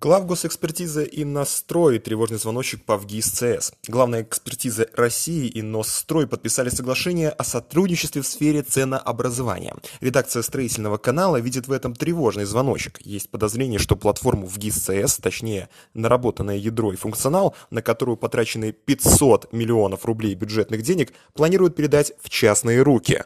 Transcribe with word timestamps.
Главгосэкспертиза 0.00 1.02
«Иннострой» 1.02 1.98
тревожный 1.98 2.38
звоночек 2.38 2.84
по 2.84 2.96
ВГИС 2.96 3.30
ЦС. 3.30 3.72
Главная 3.88 4.22
экспертиза 4.22 4.86
России 4.94 5.48
и 5.48 5.60
Нострой 5.60 6.28
подписали 6.28 6.68
соглашение 6.68 7.30
о 7.30 7.42
сотрудничестве 7.42 8.22
в 8.22 8.26
сфере 8.28 8.62
ценообразования. 8.62 9.74
Редакция 10.00 10.42
строительного 10.42 10.98
канала 10.98 11.40
видит 11.40 11.66
в 11.66 11.72
этом 11.72 11.96
тревожный 11.96 12.44
звоночек. 12.44 13.00
Есть 13.00 13.28
подозрение, 13.28 13.80
что 13.80 13.96
платформу 13.96 14.46
ВГИС 14.46 14.76
ЦС, 14.76 15.16
точнее 15.16 15.68
наработанное 15.94 16.58
ядро 16.58 16.92
и 16.92 16.96
функционал, 16.96 17.56
на 17.70 17.82
которую 17.82 18.16
потрачены 18.16 18.70
500 18.70 19.52
миллионов 19.52 20.04
рублей 20.04 20.36
бюджетных 20.36 20.82
денег, 20.82 21.12
планируют 21.34 21.74
передать 21.74 22.12
в 22.22 22.30
частные 22.30 22.82
руки. 22.82 23.24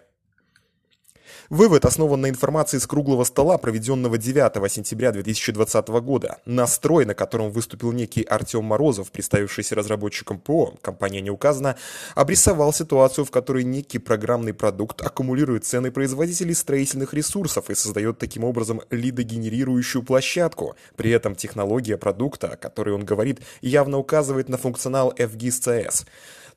Вывод 1.50 1.84
основан 1.84 2.20
на 2.20 2.28
информации 2.28 2.78
с 2.78 2.86
круглого 2.86 3.24
стола, 3.24 3.58
проведенного 3.58 4.16
9 4.16 4.70
сентября 4.70 5.12
2020 5.12 5.88
года. 5.88 6.38
Настрой, 6.46 7.04
на 7.04 7.14
котором 7.14 7.50
выступил 7.50 7.92
некий 7.92 8.22
Артем 8.22 8.64
Морозов, 8.64 9.10
представившийся 9.10 9.74
разработчиком 9.74 10.38
ПО, 10.38 10.74
компания 10.80 11.20
не 11.20 11.30
указана, 11.30 11.76
обрисовал 12.14 12.72
ситуацию, 12.72 13.24
в 13.24 13.30
которой 13.30 13.64
некий 13.64 13.98
программный 13.98 14.54
продукт 14.54 15.02
аккумулирует 15.02 15.64
цены 15.64 15.90
производителей 15.90 16.54
строительных 16.54 17.12
ресурсов 17.12 17.70
и 17.70 17.74
создает 17.74 18.18
таким 18.18 18.44
образом 18.44 18.80
лидогенерирующую 18.90 20.02
площадку. 20.02 20.76
При 20.96 21.10
этом 21.10 21.34
технология 21.34 21.96
продукта, 21.96 22.48
о 22.48 22.56
которой 22.56 22.94
он 22.94 23.04
говорит, 23.04 23.40
явно 23.60 23.98
указывает 23.98 24.48
на 24.48 24.58
функционал 24.58 25.12
FGIS-CS. 25.16 26.06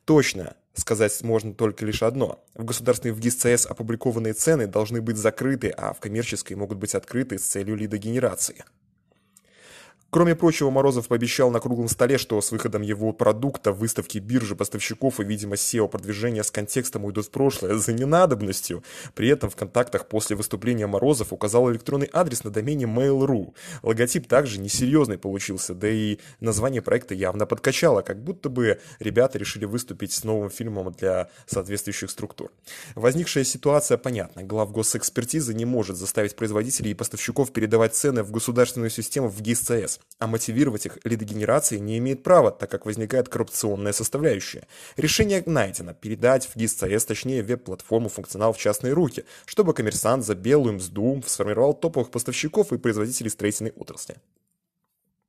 Точно, 0.05 0.55
сказать 0.75 1.21
можно 1.23 1.53
только 1.53 1.85
лишь 1.85 2.03
одно. 2.03 2.43
В 2.53 2.63
государственной 2.65 3.13
в 3.13 3.19
ГИС 3.19 3.65
опубликованные 3.65 4.33
цены 4.33 4.67
должны 4.67 5.01
быть 5.01 5.17
закрыты, 5.17 5.69
а 5.69 5.93
в 5.93 5.99
коммерческой 5.99 6.53
могут 6.53 6.77
быть 6.77 6.95
открыты 6.95 7.37
с 7.39 7.43
целью 7.43 7.75
лидогенерации. 7.75 8.63
Кроме 10.15 10.33
прочего, 10.33 10.69
Морозов 10.69 11.09
пообещал 11.09 11.51
на 11.51 11.59
круглом 11.59 11.89
столе, 11.89 12.17
что 12.17 12.39
с 12.39 12.49
выходом 12.53 12.83
его 12.83 13.11
продукта 13.11 13.73
в 13.73 13.79
выставке 13.79 14.19
биржи 14.19 14.55
поставщиков 14.55 15.19
и, 15.19 15.25
видимо, 15.25 15.55
SEO-продвижения 15.55 16.41
с 16.41 16.51
контекстом 16.51 17.03
уйдут 17.03 17.25
в 17.25 17.31
прошлое 17.31 17.75
за 17.75 17.91
ненадобностью. 17.91 18.81
При 19.13 19.27
этом 19.27 19.49
в 19.49 19.57
контактах 19.57 20.07
после 20.07 20.37
выступления 20.37 20.87
Морозов 20.87 21.33
указал 21.33 21.69
электронный 21.69 22.09
адрес 22.13 22.45
на 22.45 22.49
домене 22.49 22.85
Mail.ru. 22.85 23.53
Логотип 23.83 24.25
также 24.29 24.57
несерьезный 24.61 25.17
получился, 25.17 25.73
да 25.73 25.89
и 25.89 26.19
название 26.39 26.81
проекта 26.81 27.13
явно 27.13 27.45
подкачало, 27.45 28.01
как 28.01 28.23
будто 28.23 28.47
бы 28.47 28.79
ребята 28.99 29.37
решили 29.37 29.65
выступить 29.65 30.13
с 30.13 30.23
новым 30.23 30.49
фильмом 30.49 30.93
для 30.93 31.29
соответствующих 31.45 32.09
структур. 32.09 32.53
Возникшая 32.95 33.43
ситуация 33.43 33.97
понятна. 33.97 34.43
Глав 34.43 34.71
госэкспертизы 34.71 35.53
не 35.53 35.65
может 35.65 35.97
заставить 35.97 36.37
производителей 36.37 36.91
и 36.91 36.93
поставщиков 36.93 37.51
передавать 37.51 37.95
цены 37.95 38.23
в 38.23 38.31
государственную 38.31 38.91
систему 38.91 39.27
в 39.27 39.41
ГИС-ЦС 39.41 40.04
а 40.17 40.27
мотивировать 40.27 40.85
их 40.85 40.97
лидогенерацией 41.03 41.81
не 41.81 41.97
имеет 41.97 42.23
права, 42.23 42.51
так 42.51 42.71
как 42.71 42.85
возникает 42.85 43.29
коррупционная 43.29 43.93
составляющая. 43.93 44.67
Решение 44.95 45.43
найдено– 45.45 45.93
передать 46.01 46.47
в 46.47 46.55
ГИС-ЦС, 46.55 47.05
точнее 47.05 47.43
веб-платформу 47.43 48.09
функционал 48.09 48.53
в 48.53 48.57
частные 48.57 48.93
руки, 48.93 49.25
чтобы 49.45 49.73
коммерсант 49.73 50.25
за 50.25 50.35
белую 50.35 50.75
мзду 50.75 51.21
сформировал 51.25 51.73
топовых 51.73 52.11
поставщиков 52.11 52.71
и 52.71 52.77
производителей 52.77 53.29
строительной 53.29 53.71
отрасли. 53.71 54.15